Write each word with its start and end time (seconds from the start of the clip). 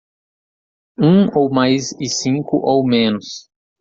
Um 0.97 1.27
ou 1.37 1.51
mais 1.53 1.91
e 2.01 2.07
cinco 2.09 2.57
ou 2.57 2.83
menos 2.83 3.47